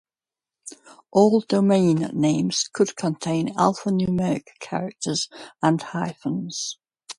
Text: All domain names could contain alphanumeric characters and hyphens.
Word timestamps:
All 1.11 1.41
domain 1.41 1.97
names 2.11 2.67
could 2.73 2.95
contain 2.95 3.53
alphanumeric 3.53 4.45
characters 4.59 5.29
and 5.61 5.79
hyphens. 5.79 6.79